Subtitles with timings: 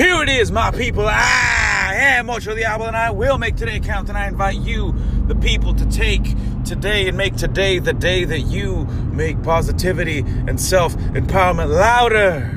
[0.00, 1.06] Here it is, my people.
[1.06, 4.08] I am Ocho Diablo, and I will make today count.
[4.08, 4.94] And I invite you,
[5.26, 6.22] the people, to take
[6.64, 12.50] today and make today the day that you make positivity and self empowerment louder.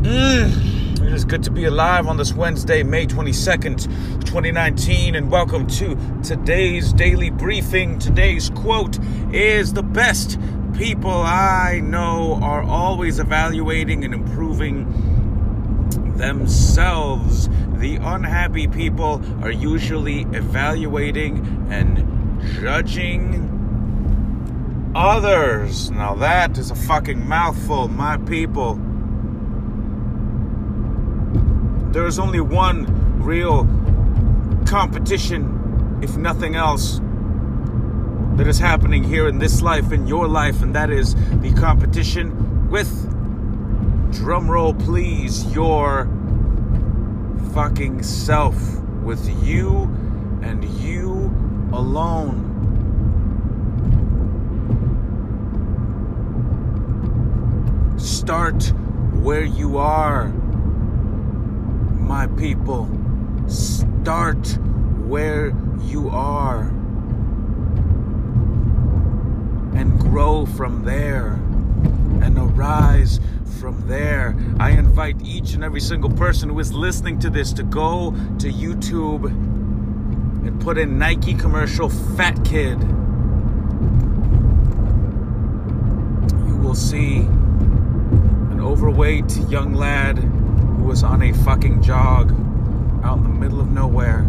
[0.00, 1.02] Mm.
[1.06, 3.84] It is good to be alive on this Wednesday, May 22nd,
[4.24, 7.98] 2019, and welcome to today's daily briefing.
[7.98, 8.98] Today's quote
[9.30, 10.38] is The best
[10.72, 15.14] people I know are always evaluating and improving
[16.16, 17.48] themselves.
[17.78, 23.50] The unhappy people are usually evaluating and judging
[24.94, 25.90] others.
[25.90, 28.80] Now, that is a fucking mouthful, my people.
[31.92, 32.86] There's only one
[33.20, 33.68] real
[34.66, 37.00] competition, if nothing else,
[38.36, 42.68] that is happening here in this life, in your life, and that is the competition
[42.68, 43.10] with,
[44.24, 46.08] drumroll please, your
[47.52, 48.56] fucking self,
[49.02, 49.82] with you
[50.42, 51.30] and you
[51.74, 52.40] alone.
[57.98, 58.72] Start
[59.22, 60.28] where you are,
[61.98, 62.88] my people.
[63.46, 64.58] Start
[65.06, 65.48] where
[65.82, 66.62] you are
[69.74, 71.32] and grow from there
[72.22, 74.36] and arise from there.
[74.58, 78.50] I invite each and every single person who is listening to this to go to
[78.50, 82.80] YouTube and put in Nike commercial fat kid.
[86.46, 92.32] You will see an overweight young lad who was on a fucking jog
[93.04, 94.26] out in the middle of nowhere.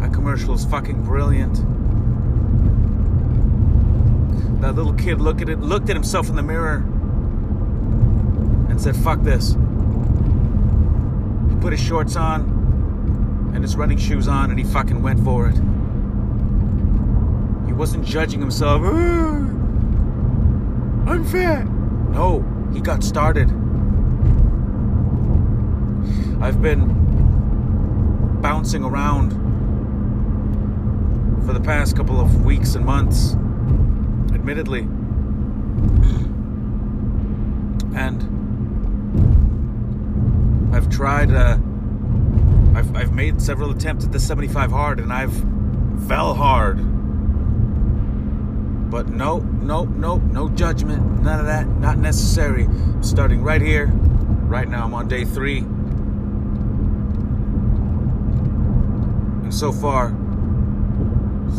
[0.00, 1.58] That commercial is fucking brilliant.
[4.70, 6.84] Little kid looked at it, looked at himself in the mirror,
[8.68, 9.56] and said, "Fuck this."
[11.50, 15.48] He put his shorts on and his running shoes on, and he fucking went for
[15.48, 15.56] it.
[17.66, 18.82] He wasn't judging himself.
[18.84, 19.44] "Ah,
[21.06, 21.66] I'm fat.
[22.12, 23.52] No, he got started.
[26.40, 26.88] I've been
[28.40, 29.32] bouncing around
[31.44, 33.36] for the past couple of weeks and months,
[34.50, 34.80] admittedly.
[37.94, 38.20] And
[40.74, 41.56] I've tried, uh,
[42.74, 45.34] I've, I've made several attempts at the 75 hard and I've
[46.08, 46.78] fell hard.
[48.90, 52.66] But no, no, no, no judgment, none of that, not necessary.
[53.02, 54.84] Starting right here, right now.
[54.84, 55.58] I'm on day three.
[59.38, 60.08] And so far,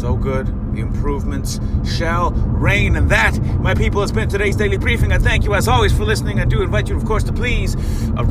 [0.00, 0.63] so good.
[0.78, 2.96] Improvements shall reign.
[2.96, 5.12] And that, my people, has been today's daily briefing.
[5.12, 6.40] I thank you as always for listening.
[6.40, 7.76] I do invite you, of course, to please
[8.16, 8.24] uh,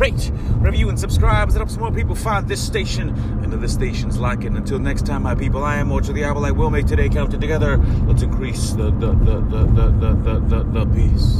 [0.00, 0.30] rate,
[0.60, 3.08] review, and subscribe as it helps more people find this station
[3.42, 4.52] and other stations like it.
[4.52, 6.44] Until next time, my people, I am Ocho the Owl.
[6.44, 7.76] I will make today count together.
[8.06, 11.39] Let's increase the the the the, the, the, the peace.